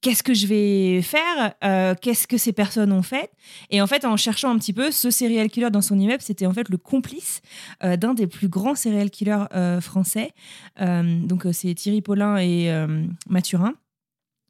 qu'est-ce 0.00 0.22
que 0.22 0.32
je 0.32 0.46
vais 0.46 1.02
faire, 1.02 1.52
qu'est-ce 2.00 2.26
que 2.26 2.38
ces 2.38 2.54
personnes 2.54 2.90
ont 2.90 3.02
fait. 3.02 3.30
Et 3.68 3.82
en 3.82 3.86
fait, 3.86 4.06
en 4.06 4.16
cherchant 4.16 4.50
un 4.50 4.56
petit 4.56 4.72
peu, 4.72 4.90
ce 4.90 5.10
serial 5.10 5.50
killer 5.50 5.68
dans 5.68 5.82
son 5.82 5.98
immeuble, 5.98 6.22
c'était 6.22 6.46
en 6.46 6.54
fait 6.54 6.70
le 6.70 6.78
complice 6.78 7.42
d'un 7.82 8.14
des 8.14 8.26
plus 8.26 8.48
grands 8.48 8.74
serial 8.74 9.10
killers 9.10 9.44
français. 9.82 10.30
Donc, 10.80 11.46
c'est 11.52 11.74
Thierry 11.74 12.00
Paulin 12.00 12.38
et 12.38 12.72
Mathurin 13.28 13.74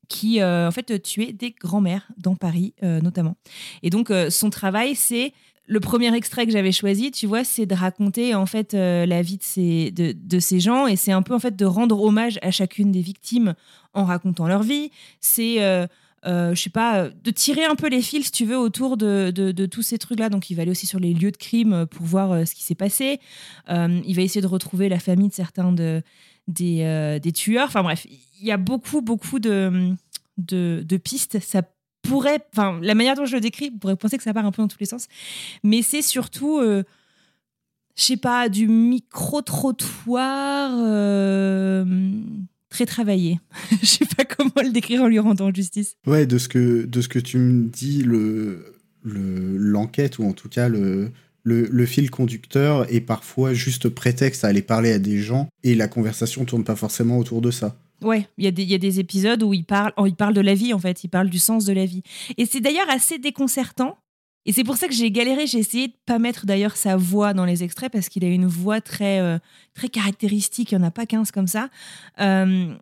qui 0.09 0.41
euh, 0.41 0.69
en 0.69 0.71
fait 0.71 1.03
tuaient 1.03 1.33
des 1.33 1.51
grands-mères 1.53 2.09
dans 2.19 2.35
Paris 2.37 2.75
euh, 2.83 3.01
notamment. 3.01 3.37
Et 3.83 3.91
donc 3.91 4.11
euh, 4.11 4.31
son 4.31 4.51
travail 4.51 4.95
c'est 4.95 5.33
le 5.69 5.81
premier 5.81 6.15
extrait 6.15 6.47
que 6.47 6.53
j'avais 6.53 6.71
choisi, 6.71 7.11
tu 7.11 7.27
vois, 7.27 7.43
c'est 7.43 7.67
de 7.67 7.75
raconter 7.75 8.37
en 8.37 8.47
fait 8.47 8.75
euh, 8.75 9.05
la 9.05 9.21
vie 9.21 9.37
de 9.37 9.43
ces, 9.43 9.91
de, 9.91 10.39
ces 10.39 10.61
gens 10.61 10.87
et 10.87 10.95
c'est 10.95 11.11
un 11.11 11.23
peu 11.23 11.35
en 11.35 11.41
fait 11.41 11.57
de 11.57 11.65
rendre 11.65 12.01
hommage 12.01 12.39
à 12.43 12.53
chacune 12.53 12.93
des 12.93 13.01
victimes 13.01 13.55
en 13.93 14.05
racontant 14.05 14.47
leur 14.47 14.63
vie. 14.63 14.93
C'est 15.21 15.61
euh, 15.65 15.89
euh, 16.27 16.55
je 16.55 16.63
sais 16.63 16.71
pas, 16.71 16.99
euh, 16.99 17.11
de 17.23 17.31
tirer 17.31 17.65
un 17.65 17.75
peu 17.77 17.89
les 17.89 18.03
fils, 18.03 18.27
si 18.27 18.33
tu 18.33 18.45
veux, 18.47 18.59
autour 18.59 18.97
de, 18.97 19.31
de- 19.33 19.53
de 19.53 19.67
tous 19.67 19.83
ces 19.83 19.99
trucs-là. 19.99 20.29
Donc, 20.29 20.51
il 20.51 20.55
va 20.55 20.63
aller 20.63 20.71
aussi 20.73 20.87
sur 20.87 20.99
les 20.99 21.15
lieux 21.15 21.31
de 21.31 21.37
crime 21.37 21.73
euh, 21.73 21.87
pour 21.87 22.05
voir 22.05 22.33
euh, 22.33 22.45
ce 22.45 22.55
qui 22.55 22.65
s'est 22.65 22.75
passé. 22.75 23.21
Euh, 23.71 24.01
il 24.05 24.17
va 24.17 24.23
essayer 24.23 24.41
de 24.41 24.47
retrouver 24.49 24.89
la 24.89 24.99
famille 24.99 25.29
de 25.29 25.35
certains 25.35 25.71
de, 25.73 26.03
des, 26.49 26.83
euh, 26.83 27.19
des 27.19 27.33
tueurs. 27.33 27.67
Enfin, 27.69 27.83
bref, 27.83 28.07
il 28.41 28.47
y 28.47 28.53
a 28.53 28.57
beaucoup, 28.57 29.03
beaucoup 29.03 29.38
de, 29.38 29.93
de, 30.38 30.97
pistes. 30.97 31.38
Ça 31.41 31.62
pourrait, 32.03 32.41
enfin, 32.53 32.79
la 32.83 32.95
manière 32.95 33.17
dont 33.17 33.26
je 33.26 33.35
le 33.35 33.41
décris, 33.41 33.71
vous 33.71 33.79
pourrez 33.79 33.97
penser 33.97 34.17
que 34.17 34.23
ça 34.23 34.33
part 34.35 34.47
un 34.47 34.53
peu 34.53 34.62
dans 34.62 34.69
tous 34.69 34.79
les 34.81 34.87
sens. 34.87 35.07
Mais 35.65 35.83
c'est 35.83 36.03
surtout, 36.03 36.59
euh, 36.59 36.85
je 37.97 38.03
sais 38.03 38.17
pas, 38.17 38.49
du 38.49 38.69
micro-trottoir 38.69 40.71
euh, 40.76 41.85
très 42.69 42.87
travaillé. 42.87 43.41
je 43.83 43.87
sais 43.87 44.07
pas 44.17 44.25
comment 44.25 44.53
le 44.62 44.71
décrire 44.71 45.03
en 45.03 45.09
lui 45.09 45.19
rendant 45.19 45.53
justice. 45.53 45.97
Ouais, 46.07 46.26
de 46.26 46.38
ce 46.38 46.49
que, 46.49 46.85
de 46.85 47.00
ce 47.00 47.09
que 47.09 47.19
tu 47.19 47.38
me 47.38 47.69
dis, 47.69 48.03
le, 48.03 48.76
le- 49.03 49.57
l'enquête, 49.57 50.19
ou 50.19 50.25
en 50.25 50.33
tout 50.33 50.49
cas 50.49 50.69
le, 50.69 51.11
le, 51.47 51.87
fil 51.87 52.11
conducteur, 52.11 52.93
est 52.93 53.00
parfois 53.00 53.55
juste 53.55 53.88
prétexte 53.88 54.45
à 54.45 54.49
aller 54.49 54.62
parler 54.62 54.93
à 54.93 54.99
des 54.99 55.19
gens, 55.19 55.49
et 55.62 55.75
la 55.75 55.87
conversation 55.87 56.45
tourne 56.45 56.65
pas 56.65 56.76
forcément 56.76 57.19
autour 57.19 57.41
de 57.41 57.50
ça. 57.50 57.76
Ouais, 58.03 58.29
il 58.37 58.45
y, 58.45 58.49
a 58.75 58.79
des- 58.79 59.00
épisodes 59.00 59.43
où 59.43 59.55
il 59.55 59.65
parle, 59.65 59.93
où 59.97 60.07
il 60.07 60.17
parle 60.17 60.35
de 60.35 60.41
la 60.41 60.55
vie, 60.55 60.75
en 60.75 60.79
fait. 60.79 61.05
Il 61.05 61.09
parle 61.09 61.31
du 61.31 61.38
sens 61.38 61.65
de 61.65 61.73
la 61.73 61.87
vie. 61.87 62.03
Et 62.37 62.45
c'est 62.45 62.61
d'ailleurs 62.61 62.91
assez 62.91 63.19
déconcertant. 63.19 63.97
Et 64.45 64.53
c'est 64.53 64.65
pour 64.65 64.76
ça 64.76 64.87
que 64.87 64.93
j'ai 64.95 65.11
galéré. 65.11 65.47
J'ai 65.47 65.59
essayé 65.59 65.88
de 65.88 65.95
pas 66.05 66.19
mettre 66.19 66.47
d'ailleurs 66.47 66.76
sa 66.76 66.97
voix 66.97 67.33
dans 67.33 67.45
les 67.45 67.65
extraits 67.65 67.91
parce 67.91 68.09
qu'il 68.09 68.25
a 68.25 68.29
une 68.29 68.47
voix 68.47 68.81
très, 68.81 69.21
euh, 69.21 69.38
très 69.75 69.88
caractéristique. 69.88 70.73
Il 70.73 70.79
n'y 70.79 70.85
en 70.85 70.87
a 70.87 70.91
pas 70.91 71.07
15 71.07 71.31
comme 71.31 71.47
ça. 71.47 71.71
Euh, 72.21 72.75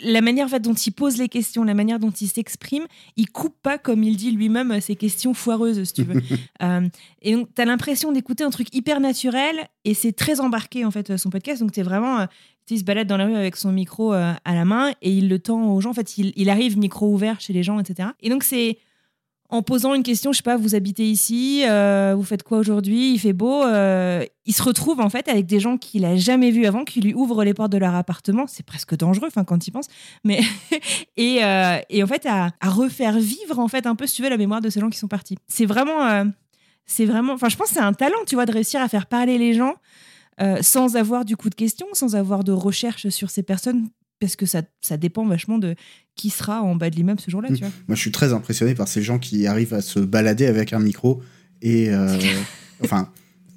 la 0.00 0.20
manière 0.20 0.48
dont 0.60 0.74
il 0.74 0.92
pose 0.92 1.16
les 1.16 1.28
questions, 1.28 1.64
la 1.64 1.74
manière 1.74 1.98
dont 1.98 2.10
il 2.10 2.28
s'exprime, 2.28 2.86
il 3.16 3.30
coupe 3.30 3.56
pas, 3.62 3.78
comme 3.78 4.02
il 4.02 4.16
dit 4.16 4.30
lui-même, 4.30 4.72
euh, 4.72 4.80
ses 4.80 4.96
questions 4.96 5.32
foireuses, 5.34 5.82
si 5.84 5.92
tu 5.92 6.02
veux. 6.02 6.20
Euh, 6.62 6.88
et 7.20 7.34
donc, 7.34 7.48
tu 7.54 7.60
as 7.60 7.66
l'impression 7.66 8.12
d'écouter 8.12 8.42
un 8.42 8.50
truc 8.50 8.74
hyper 8.74 8.98
naturel 9.00 9.68
et 9.84 9.92
c'est 9.92 10.12
très 10.12 10.40
embarqué, 10.40 10.84
en 10.86 10.90
fait, 10.90 11.10
euh, 11.10 11.16
son 11.18 11.28
podcast. 11.28 11.60
Donc, 11.60 11.72
tu 11.72 11.80
es 11.80 11.82
vraiment. 11.82 12.20
euh, 12.20 12.26
il 12.70 12.78
se 12.78 12.84
balade 12.84 13.06
dans 13.06 13.16
la 13.16 13.26
rue 13.26 13.36
avec 13.36 13.56
son 13.56 13.70
micro 13.70 14.12
euh, 14.14 14.32
à 14.44 14.54
la 14.54 14.64
main 14.64 14.92
et 15.02 15.12
il 15.12 15.28
le 15.28 15.38
tend 15.38 15.72
aux 15.72 15.80
gens. 15.80 15.90
En 15.90 15.94
fait, 15.94 16.18
il, 16.18 16.32
il 16.34 16.50
arrive 16.50 16.78
micro 16.78 17.12
ouvert 17.12 17.40
chez 17.40 17.52
les 17.52 17.62
gens, 17.62 17.78
etc. 17.78 18.08
Et 18.22 18.30
donc, 18.30 18.42
c'est 18.42 18.78
en 19.48 19.62
posant 19.62 19.94
une 19.94 20.02
question, 20.02 20.32
je 20.32 20.38
sais 20.38 20.42
pas, 20.42 20.56
vous 20.56 20.74
habitez 20.74 21.08
ici, 21.08 21.62
euh, 21.66 22.14
vous 22.16 22.24
faites 22.24 22.42
quoi 22.42 22.58
aujourd'hui, 22.58 23.12
il 23.12 23.18
fait 23.18 23.32
beau. 23.32 23.62
euh, 23.64 24.24
il 24.44 24.54
se 24.54 24.62
retrouve 24.62 25.00
en 25.00 25.08
fait 25.08 25.28
avec 25.28 25.46
des 25.46 25.60
gens 25.60 25.76
qu'il 25.76 26.04
a 26.04 26.16
jamais 26.16 26.50
vus 26.50 26.66
avant, 26.66 26.84
qui 26.84 27.00
lui 27.00 27.14
ouvrent 27.14 27.44
les 27.44 27.54
portes 27.54 27.72
de 27.72 27.78
leur 27.78 27.94
appartement. 27.94 28.46
C'est 28.46 28.64
presque 28.64 28.96
dangereux, 28.96 29.28
enfin 29.28 29.44
quand 29.44 29.66
il 29.66 29.70
pense. 29.70 29.86
Mais 30.24 30.40
et, 31.16 31.44
euh, 31.44 31.78
et 31.90 32.02
en 32.02 32.06
fait 32.06 32.26
à, 32.26 32.52
refaire 32.64 33.18
vivre 33.18 33.58
en 33.58 33.68
fait 33.68 33.86
un 33.86 33.94
peu, 33.94 34.06
si 34.06 34.16
tu 34.16 34.22
veux, 34.22 34.28
la 34.28 34.36
mémoire 34.36 34.60
de 34.60 34.70
ces 34.70 34.80
gens 34.80 34.90
qui 34.90 34.98
sont 34.98 35.08
partis. 35.08 35.36
C'est 35.46 35.66
vraiment, 35.66 36.24
c'est 36.84 37.06
vraiment. 37.06 37.32
Enfin, 37.32 37.48
je 37.48 37.56
pense 37.56 37.68
c'est 37.68 37.80
un 37.80 37.92
talent, 37.92 38.18
tu 38.26 38.34
vois, 38.34 38.46
de 38.46 38.52
réussir 38.52 38.80
à 38.80 38.88
faire 38.88 39.06
parler 39.06 39.38
les 39.38 39.54
gens 39.54 39.74
sans 40.60 40.96
avoir 40.96 41.24
du 41.24 41.36
coup 41.36 41.50
de 41.50 41.54
questions, 41.54 41.86
sans 41.92 42.14
avoir 42.14 42.44
de 42.44 42.52
recherche 42.52 43.08
sur 43.08 43.30
ces 43.30 43.42
personnes, 43.42 43.88
parce 44.20 44.36
que 44.36 44.46
ça, 44.46 44.62
ça 44.80 44.96
dépend 44.96 45.26
vachement 45.26 45.58
de 45.58 45.74
qui 46.14 46.30
sera 46.30 46.62
en 46.62 46.76
bas 46.76 46.90
de 46.90 46.96
l'immeuble 46.96 47.20
ce 47.20 47.30
jour-là, 47.30 47.48
vois. 47.48 47.70
Moi, 47.88 47.94
je 47.96 48.00
suis 48.00 48.12
très 48.12 48.32
impressionné 48.32 48.74
par 48.74 48.88
ces 48.88 49.02
gens 49.02 49.18
qui 49.18 49.46
arrivent 49.46 49.74
à 49.74 49.82
se 49.82 50.00
balader 50.00 50.46
avec 50.46 50.72
un 50.72 50.78
micro 50.78 51.22
et, 51.62 51.90
euh, 51.90 52.16
enfin, 52.82 53.10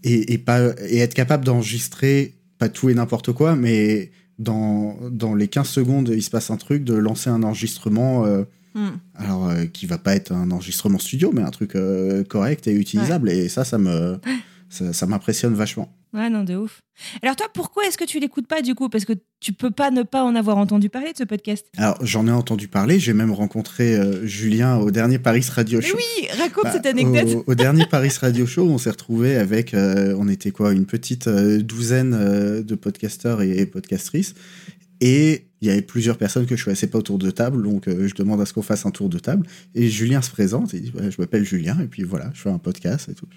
et, 0.03 0.33
et 0.33 0.37
pas, 0.37 0.59
et 0.87 0.99
être 0.99 1.13
capable 1.13 1.45
d'enregistrer 1.45 2.35
pas 2.57 2.69
tout 2.69 2.89
et 2.89 2.93
n'importe 2.93 3.31
quoi, 3.31 3.55
mais 3.55 4.11
dans, 4.37 4.97
dans 5.09 5.35
les 5.35 5.47
15 5.47 5.67
secondes, 5.67 6.11
il 6.13 6.21
se 6.21 6.29
passe 6.29 6.49
un 6.51 6.57
truc, 6.57 6.83
de 6.83 6.93
lancer 6.93 7.29
un 7.29 7.43
enregistrement. 7.43 8.25
euh, 8.25 8.43
Hmm. 8.75 8.89
alors, 9.15 9.49
euh, 9.49 9.65
qui 9.65 9.87
va 9.87 9.97
pas 9.97 10.15
être 10.15 10.31
un 10.31 10.51
enregistrement 10.51 10.99
studio, 10.99 11.31
mais 11.33 11.41
un 11.41 11.49
truc 11.49 11.75
euh, 11.75 12.23
correct 12.23 12.67
et 12.67 12.71
utilisable. 12.71 13.31
Et 13.31 13.49
ça, 13.49 13.65
ça 13.65 13.79
me, 13.79 14.19
ça, 14.69 14.93
ça 14.93 15.05
m'impressionne 15.05 15.53
vachement. 15.53 15.93
Ouais, 16.13 16.29
non, 16.29 16.43
de 16.43 16.55
ouf. 16.55 16.81
Alors 17.21 17.35
toi, 17.35 17.47
pourquoi 17.53 17.85
est-ce 17.85 17.97
que 17.97 18.03
tu 18.03 18.19
l'écoutes 18.19 18.47
pas 18.47 18.61
du 18.61 18.73
coup? 18.75 18.89
Parce 18.89 19.05
que 19.05 19.13
tu 19.39 19.53
peux 19.53 19.69
pas 19.71 19.91
ne 19.91 20.01
pas 20.03 20.23
en 20.23 20.35
avoir 20.35 20.57
entendu 20.57 20.89
parler 20.89 21.11
de 21.13 21.17
ce 21.17 21.23
podcast. 21.23 21.65
Alors, 21.77 21.97
j'en 22.03 22.27
ai 22.27 22.31
entendu 22.31 22.67
parler. 22.67 22.99
J'ai 22.99 23.13
même 23.13 23.31
rencontré 23.31 23.95
euh, 23.95 24.25
Julien 24.25 24.77
au 24.77 24.89
dernier 24.91 25.19
Paris 25.19 25.45
Radio 25.51 25.79
Mais 25.79 25.85
Show. 25.85 25.97
oui, 25.97 26.27
raconte 26.39 26.63
Bah, 26.63 26.71
cette 26.73 26.85
anecdote. 26.87 27.43
Au, 27.47 27.51
au 27.51 27.55
dernier 27.55 27.85
Paris 27.85 28.11
Radio 28.19 28.45
Show, 28.47 28.63
on 28.67 28.77
s'est 28.79 28.89
retrouvé 28.89 29.35
avec, 29.35 29.73
euh, 29.73 30.15
on 30.17 30.27
était 30.27 30.51
quoi, 30.51 30.73
une 30.73 30.85
petite 30.87 31.27
euh, 31.27 31.59
douzaine 31.61 32.63
de 32.63 32.75
podcasteurs 32.75 33.41
et, 33.43 33.51
et 33.59 33.65
podcastrices. 33.67 34.33
Et 35.01 35.45
il 35.61 35.67
y 35.67 35.71
avait 35.71 35.81
plusieurs 35.81 36.17
personnes 36.17 36.45
que 36.45 36.55
je 36.55 36.63
connaissais 36.65 36.87
pas 36.87 36.97
autour 36.97 37.17
de 37.19 37.31
table, 37.31 37.63
donc 37.63 37.87
euh, 37.87 38.07
je 38.07 38.15
demande 38.15 38.41
à 38.41 38.45
ce 38.45 38.53
qu'on 38.53 38.61
fasse 38.61 38.85
un 38.85 38.91
tour 38.91 39.07
de 39.09 39.19
table. 39.19 39.45
Et 39.75 39.87
Julien 39.89 40.21
se 40.21 40.31
présente, 40.31 40.73
et 40.73 40.77
il 40.77 40.83
dit 40.83 40.91
Je 40.97 41.15
m'appelle 41.21 41.45
Julien, 41.45 41.77
et 41.81 41.87
puis 41.87 42.03
voilà, 42.03 42.31
je 42.33 42.41
fais 42.41 42.49
un 42.49 42.57
podcast 42.57 43.07
et 43.09 43.13
tout. 43.13 43.27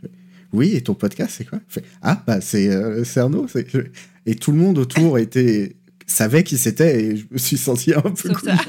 Oui, 0.52 0.74
et 0.74 0.82
ton 0.82 0.94
podcast, 0.94 1.34
c'est 1.38 1.44
quoi? 1.44 1.60
Fait, 1.68 1.82
Ah, 2.02 2.22
bah 2.26 2.40
c'est 2.40 2.68
euh, 2.68 3.04
je- 3.72 3.78
Et 4.26 4.34
tout 4.34 4.52
le 4.52 4.58
monde 4.58 4.78
autour 4.78 5.18
était 5.18 5.76
savait 6.06 6.42
qui 6.44 6.58
c'était, 6.58 7.02
et 7.04 7.16
je 7.16 7.24
me 7.30 7.38
suis 7.38 7.56
senti 7.56 7.94
un 7.94 8.00
peu. 8.02 8.14
Sauf 8.28 8.42
ça. 8.44 8.56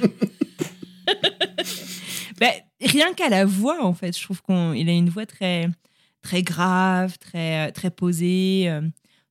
Bah, 2.39 2.47
rien 2.81 3.13
qu'à 3.13 3.29
la 3.29 3.45
voix, 3.45 3.85
en 3.85 3.93
fait, 3.93 4.17
je 4.17 4.23
trouve 4.23 4.41
qu'il 4.41 4.89
a 4.89 4.91
une 4.91 5.09
voix 5.09 5.25
très, 5.25 5.69
très 6.21 6.41
grave, 6.41 7.17
très, 7.19 7.71
très 7.71 7.91
posée. 7.91 8.69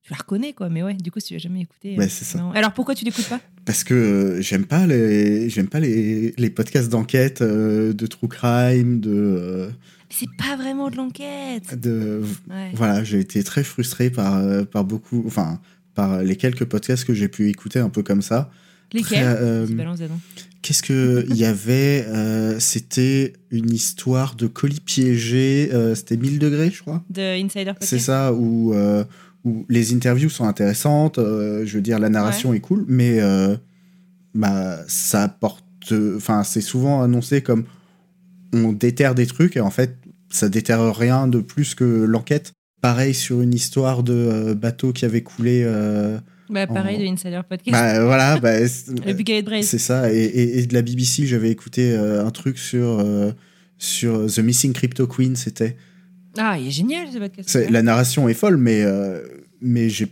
Tu 0.03 0.11
la 0.11 0.17
reconnais, 0.17 0.53
quoi. 0.53 0.69
Mais 0.69 0.83
ouais, 0.83 0.93
du 0.95 1.11
coup, 1.11 1.19
si 1.19 1.27
tu 1.27 1.33
l'as 1.33 1.39
jamais 1.39 1.61
écouté. 1.61 1.97
Ouais, 1.97 2.05
euh, 2.05 2.09
c'est 2.09 2.25
ça. 2.25 2.43
Alors 2.53 2.73
pourquoi 2.73 2.93
tu 2.95 3.05
l'écoutes 3.05 3.27
pas? 3.29 3.39
Parce 3.65 3.83
que 3.85 3.93
euh, 3.93 4.41
j'aime 4.41 4.65
pas 4.65 4.85
les 4.85 5.49
j'aime 5.49 5.67
pas 5.67 5.79
les, 5.79 6.33
les 6.37 6.49
podcasts 6.49 6.89
d'enquête 6.89 7.41
euh, 7.41 7.93
de 7.93 8.05
true 8.07 8.27
crime 8.27 8.99
de 8.99 9.11
euh, 9.13 9.69
C'est 10.09 10.27
pas 10.37 10.57
vraiment 10.57 10.89
de 10.89 10.97
l'enquête. 10.97 11.79
de 11.79 12.21
Ouais. 12.49 12.71
voilà 12.73 13.03
j'ai 13.05 13.19
été 13.21 13.41
très 13.43 13.63
frustré 13.63 14.09
par 14.09 14.43
par 14.67 14.83
beaucoup 14.83 15.23
enfin 15.25 15.61
par 15.95 16.21
les 16.23 16.35
quelques 16.35 16.65
podcasts 16.65 17.05
que 17.05 17.13
j'ai 17.13 17.29
pu 17.29 17.47
écouter 17.49 17.79
un 17.79 17.89
peu 17.89 18.03
comme 18.03 18.21
ça 18.21 18.51
Lesquels? 18.91 19.65
Qu'est-ce 20.61 20.83
que 20.83 21.25
il 21.29 21.35
y 21.35 21.45
avait 21.45 22.05
C'était 22.59 23.33
une 23.51 23.71
histoire 23.71 24.35
de 24.35 24.47
colis 24.47 24.79
piégés. 24.81 25.69
euh, 25.73 25.95
C'était 25.95 26.15
1000 26.17 26.39
degrés, 26.39 26.69
je 26.71 26.81
crois. 26.81 27.03
De 27.09 27.21
Insider. 27.43 27.73
C'est 27.81 27.99
ça, 27.99 28.33
où, 28.33 28.73
où 29.45 29.65
les 29.69 29.93
interviews 29.93 30.29
sont 30.29 30.45
intéressantes. 30.45 31.17
euh, 31.19 31.65
je 31.65 31.75
veux 31.75 31.81
dire, 31.81 31.99
la 31.99 32.09
narration 32.09 32.53
est 32.53 32.59
cool, 32.61 32.85
mais 32.87 33.19
euh, 33.19 33.55
bah, 34.35 34.79
ça 34.87 35.23
apporte. 35.23 35.63
Enfin, 36.15 36.43
c'est 36.43 36.61
souvent 36.61 37.01
annoncé 37.03 37.41
comme 37.41 37.65
on 38.53 38.71
déterre 38.71 39.15
des 39.15 39.25
trucs, 39.25 39.57
et 39.57 39.59
en 39.61 39.69
fait, 39.71 39.97
ça 40.29 40.47
déterre 40.49 40.95
rien 40.95 41.27
de 41.27 41.39
plus 41.39 41.75
que 41.75 41.83
l'enquête. 41.83 42.53
Pareil 42.81 43.13
sur 43.13 43.41
une 43.41 43.53
histoire 43.53 44.03
de 44.03 44.13
euh, 44.13 44.55
bateau 44.55 44.93
qui 44.93 45.05
avait 45.05 45.23
coulé. 45.23 45.63
Bah, 46.49 46.67
pareil 46.67 46.97
en- 46.97 46.99
de 47.01 47.05
Insider 47.13 47.41
Podcast. 47.47 47.71
bah 47.71 48.03
voilà, 48.05 48.37
bah, 48.39 48.67
c'est- 48.67 49.77
ça. 49.77 50.11
Et, 50.13 50.17
et- 50.23 50.59
et 50.59 50.65
de 50.67 50.73
la 50.73 50.81
BBC, 50.81 51.25
j'avais 51.25 51.49
écouté 51.49 51.95
un 51.95 52.29
truc 52.31 52.57
sur, 52.57 53.03
sur 53.77 54.25
The 54.27 54.39
Missing 54.39 54.73
Crypto 54.73 55.07
Queen, 55.07 55.35
c'était. 55.35 55.75
Ah, 56.37 56.57
il 56.59 56.67
est 56.67 56.71
génial 56.71 57.11
ce 57.11 57.17
podcast. 57.17 57.55
La 57.69 57.81
narration 57.81 58.27
est 58.29 58.33
folle, 58.33 58.57
mais, 58.57 58.81
euh, 58.83 59.21
mais 59.61 59.89
j'ai. 59.89 60.07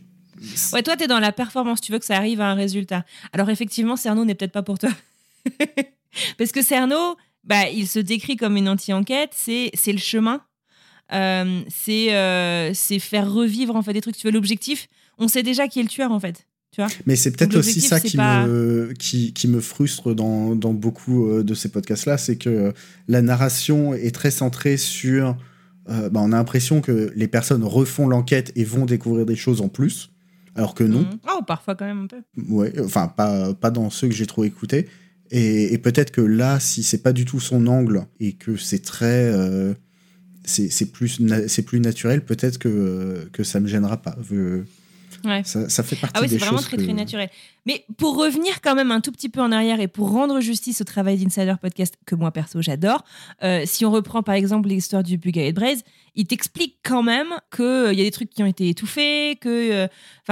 Ouais, 0.74 0.82
toi, 0.84 0.96
t'es 0.98 1.08
dans 1.08 1.20
la 1.20 1.32
performance. 1.32 1.82
Tu 1.82 1.92
veux 1.92 2.00
que 2.00 2.06
ça 2.06 2.18
arrive 2.18 2.42
à 2.42 2.50
un 2.50 2.56
résultat. 2.56 3.06
Alors, 3.34 3.50
effectivement, 3.50 3.96
Cerno 3.96 4.25
n'est 4.25 4.36
peut-être 4.36 4.51
pas 4.51 4.63
pour 4.63 4.80
toi. 4.80 4.90
Parce 6.38 6.51
que 6.51 6.62
Cerno, 6.62 7.16
bah, 7.44 7.70
il 7.70 7.88
se 7.88 8.00
décrit 8.00 8.36
comme 8.36 8.58
une 8.58 8.70
anti-enquête. 8.70 9.32
C'est 9.34 9.72
le 9.88 9.98
chemin. 9.98 10.42
Euh, 11.13 11.62
c'est 11.68 12.16
euh, 12.16 12.72
c'est 12.74 13.00
faire 13.00 13.30
revivre 13.32 13.75
en 13.75 13.82
fait 13.82 13.94
des 13.94 14.01
trucs. 14.01 14.16
Tu 14.16 14.24
vois, 14.24 14.32
l'objectif, 14.32 14.88
on 15.18 15.28
sait 15.28 15.44
déjà 15.44 15.68
qui 15.68 15.80
est 15.80 15.84
le 15.84 15.90
tueur 15.90 16.12
en 16.12 16.20
fait. 16.20 16.48
Tu 16.74 16.80
vois? 16.80 16.90
Mais 17.06 17.18
c'est 17.18 17.32
peut-être 17.36 17.58
aussi 17.58 17.82
ça 17.82 18.00
qui, 18.00 18.16
pas- 18.16 18.46
me, 18.46 18.94
qui, 18.98 19.34
qui 19.34 19.50
me 19.50 19.60
frustre 19.60 20.13
dans, 20.16 20.56
dans 20.56 20.72
beaucoup 20.74 21.28
euh, 21.28 21.44
de 21.44 21.54
ces 21.54 21.68
podcasts-là, 21.68 22.18
c'est 22.18 22.38
que 22.38 22.74
la 23.10 23.22
narration 23.22 23.94
est 23.94 24.16
très 24.16 24.32
centrée 24.32 24.78
sur... 24.78 25.36
euh, 25.90 26.10
bah, 26.10 26.20
on 26.24 26.32
a 26.32 26.38
l'impression 26.38 26.82
que 26.82 27.12
les 27.16 27.28
personnes 27.28 27.64
refont 27.64 28.08
l'enquête 28.08 28.52
et 28.56 28.64
vont 28.64 28.86
découvrir 28.86 29.26
des 29.26 29.36
choses 29.36 29.62
en 29.62 29.70
plus, 29.70 30.12
alors 30.56 30.76
que 30.76 30.84
non. 30.84 31.08
Oh, 31.28 31.42
parfois 31.46 31.76
quand 31.76 31.86
même 31.86 32.04
un 32.04 32.08
peu. 32.08 32.22
Ouais, 32.50 32.74
enfin, 32.80 33.08
pas, 33.08 33.54
pas 33.54 33.72
dans 33.72 33.90
ceux 33.90 34.08
que 34.08 34.14
j'ai 34.14 34.28
trop 34.28 34.44
écoutés. 34.44 34.88
Et, 35.32 35.74
et 35.74 35.78
peut-être 35.78 36.12
que 36.12 36.22
là, 36.22 36.60
si 36.60 36.84
c'est 36.84 37.02
pas 37.02 37.14
du 37.14 37.26
tout 37.26 37.40
son 37.40 37.68
angle 37.68 38.06
et 38.20 38.34
que 38.34 38.58
c'est 38.58 38.84
très. 38.84 39.32
euh, 39.34 39.74
c'est 40.44 40.92
plus, 40.92 41.20
na- 41.20 41.48
plus 41.66 41.80
naturel, 41.80 42.26
peut-être 42.26 42.58
que, 42.58 43.30
que 43.32 43.44
ça 43.44 43.60
me 43.60 43.68
gênera 43.68 44.02
pas. 44.02 44.18
Ouais. 45.24 45.44
Ça, 45.44 45.70
ça 45.70 45.84
fait 45.84 45.96
partie 45.96 46.13
Ah 46.18 46.22
oui, 46.22 46.28
des 46.28 46.34
c'est 46.38 46.46
vraiment 46.46 46.58
choses 46.58 46.68
très 46.68 46.78
que- 46.78 46.84
très 46.84 46.94
naturel. 46.94 47.30
Mais 47.66 47.86
pour 47.98 48.18
revenir 48.18 48.62
quand 48.62 48.74
même 48.75 48.92
un 48.92 49.01
tout 49.01 49.12
petit 49.12 49.30
peu 49.30 49.40
en 49.42 49.51
arrière 49.51 49.80
et 49.80 49.88
pour 49.88 50.10
rendre 50.12 50.40
justice 50.42 50.82
au 50.82 50.84
travail 50.84 51.18
d'Insider 51.18 51.54
Podcast 51.62 51.96
que 52.06 52.16
moi 52.16 52.32
perso 52.32 52.62
j'adore, 52.62 53.04
euh, 53.44 53.63
si 53.66 53.86
on 53.86 53.92
reprend 53.92 54.24
par 54.24 54.36
exemple 54.36 54.70
l'histoire 54.70 55.04
du 55.04 55.18
Bugaet 55.18 55.51
Braze, 55.54 55.84
il 56.16 56.25
t'explique 56.25 56.78
quand 56.84 57.04
même 57.04 57.28
qu'il 57.56 57.94
y 57.94 58.01
a 58.01 58.04
des 58.04 58.12
trucs 58.12 58.30
qui 58.32 58.42
ont 58.44 58.48
été 58.48 58.68
étouffés, 58.70 59.38
que, 59.40 59.72
euh, 59.72 59.88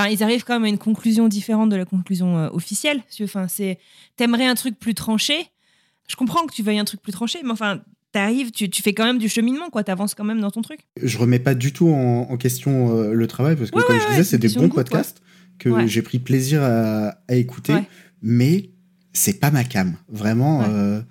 ils 0.10 0.24
arrivent 0.24 0.43
quand 0.43 0.53
même 0.55 0.65
à 0.65 0.69
une 0.69 0.77
conclusion 0.79 1.27
différente 1.27 1.69
de 1.69 1.75
la 1.75 1.86
conclusion 1.86 2.38
euh, 2.38 2.50
officielle. 2.51 3.01
Enfin, 3.22 3.48
c'est, 3.48 3.77
t'aimerais 4.17 4.46
un 4.48 4.55
truc 4.55 4.77
plus 4.79 4.93
tranché. 4.96 5.48
Je 6.08 6.15
comprends 6.15 6.46
que 6.48 6.53
tu 6.53 6.63
veuilles 6.63 6.79
un 6.79 6.86
truc 6.86 7.01
plus 7.01 7.12
tranché, 7.13 7.39
mais 7.43 7.51
enfin, 7.51 7.81
t'arrives, 8.11 8.51
tu, 8.51 8.69
tu 8.69 8.81
fais 8.81 8.93
quand 8.93 9.05
même 9.05 9.17
du 9.19 9.29
cheminement, 9.29 9.69
quoi. 9.69 9.83
T'avances 9.83 10.15
quand 10.15 10.23
même 10.23 10.39
dans 10.41 10.51
ton 10.51 10.61
truc. 10.61 10.79
Je 11.01 11.17
remets 11.17 11.39
pas 11.39 11.53
du 11.55 11.71
tout 11.73 11.89
en, 11.89 12.27
en 12.29 12.37
question 12.37 12.95
euh, 12.97 13.13
le 13.13 13.27
travail 13.27 13.55
parce 13.55 13.71
que, 13.71 13.75
Ouais, 13.77 13.83
comme 13.85 13.95
ouais, 13.97 14.01
je 14.01 14.07
disais, 14.07 14.23
c'est 14.23 14.37
des 14.37 14.49
bons 14.49 14.61
de 14.63 14.67
goût, 14.67 14.75
quoi. 14.75 14.83
podcasts 14.83 15.21
que 15.59 15.87
j'ai 15.87 16.01
pris 16.01 16.19
plaisir 16.19 16.61
à, 16.63 17.15
à 17.27 17.35
écouter, 17.35 17.73
mais 18.21 18.69
c'est 19.13 19.39
pas 19.39 19.51
ma 19.51 19.63
cam. 19.63 19.95
Vraiment, 20.07 20.63
euh. 20.63 21.01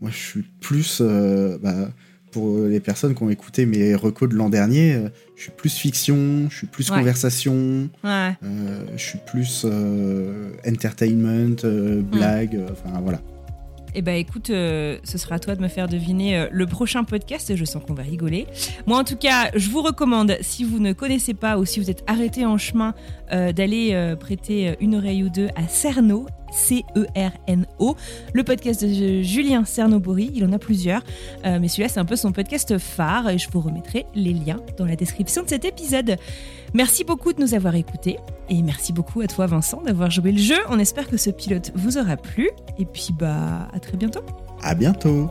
Moi, 0.00 0.10
je 0.10 0.16
suis 0.16 0.42
plus. 0.60 0.98
euh, 1.00 1.58
bah, 1.62 1.90
pour 2.32 2.58
les 2.66 2.80
personnes 2.80 3.14
qui 3.14 3.22
ont 3.22 3.30
écouté 3.30 3.64
mes 3.64 3.94
recos 3.94 4.28
de 4.28 4.34
l'an 4.34 4.48
dernier, 4.48 4.94
euh, 4.94 5.08
je 5.36 5.42
suis 5.42 5.52
plus 5.52 5.72
fiction, 5.72 6.48
je 6.50 6.56
suis 6.56 6.66
plus 6.66 6.90
Ouais. 6.90 6.98
conversation, 6.98 7.88
Ouais. 8.02 8.32
euh, 8.42 8.84
je 8.96 9.02
suis 9.02 9.18
plus 9.24 9.62
euh, 9.64 10.50
entertainment, 10.66 11.54
blague, 12.10 12.58
enfin 12.72 12.98
voilà. 13.02 13.20
Eh 13.96 14.02
ben 14.02 14.16
écoute, 14.16 14.50
euh, 14.50 14.98
ce 15.04 15.18
sera 15.18 15.36
à 15.36 15.38
toi 15.38 15.54
de 15.54 15.62
me 15.62 15.68
faire 15.68 15.88
deviner 15.88 16.36
euh, 16.36 16.48
le 16.50 16.66
prochain 16.66 17.04
podcast. 17.04 17.54
Je 17.54 17.64
sens 17.64 17.82
qu'on 17.84 17.94
va 17.94 18.02
rigoler. 18.02 18.46
Moi, 18.86 18.98
en 18.98 19.04
tout 19.04 19.16
cas, 19.16 19.50
je 19.54 19.70
vous 19.70 19.82
recommande, 19.82 20.36
si 20.40 20.64
vous 20.64 20.80
ne 20.80 20.92
connaissez 20.92 21.32
pas 21.32 21.58
ou 21.58 21.64
si 21.64 21.78
vous 21.78 21.90
êtes 21.90 22.02
arrêté 22.08 22.44
en 22.44 22.58
chemin, 22.58 22.94
euh, 23.32 23.52
d'aller 23.52 24.14
prêter 24.18 24.74
une 24.80 24.96
oreille 24.96 25.22
ou 25.22 25.28
deux 25.28 25.48
à 25.54 25.68
Cerno, 25.68 26.26
C-E-R-N-O, 26.54 27.96
le 28.32 28.44
podcast 28.44 28.84
de 28.84 29.22
Julien 29.22 29.64
Cernobori. 29.64 30.30
Il 30.34 30.44
en 30.44 30.52
a 30.52 30.58
plusieurs, 30.58 31.02
euh, 31.44 31.58
mais 31.60 31.68
celui-là, 31.68 31.88
c'est 31.88 32.00
un 32.00 32.04
peu 32.04 32.16
son 32.16 32.32
podcast 32.32 32.78
phare 32.78 33.28
et 33.30 33.38
je 33.38 33.50
vous 33.50 33.60
remettrai 33.60 34.06
les 34.14 34.32
liens 34.32 34.60
dans 34.78 34.86
la 34.86 34.96
description 34.96 35.42
de 35.42 35.48
cet 35.48 35.64
épisode. 35.64 36.16
Merci 36.72 37.04
beaucoup 37.04 37.32
de 37.32 37.40
nous 37.40 37.54
avoir 37.54 37.74
écoutés 37.74 38.18
et 38.48 38.62
merci 38.62 38.92
beaucoup 38.92 39.20
à 39.20 39.26
toi, 39.26 39.46
Vincent, 39.46 39.82
d'avoir 39.82 40.10
joué 40.10 40.32
le 40.32 40.38
jeu. 40.38 40.58
On 40.68 40.78
espère 40.78 41.08
que 41.08 41.16
ce 41.16 41.30
pilote 41.30 41.72
vous 41.74 41.98
aura 41.98 42.16
plu 42.16 42.50
et 42.78 42.84
puis 42.84 43.08
bah 43.18 43.68
à 43.72 43.80
très 43.80 43.96
bientôt. 43.96 44.22
À 44.62 44.74
bientôt! 44.74 45.30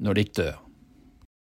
når 0.00 0.16
de 0.16 0.24
dør. 0.24 0.69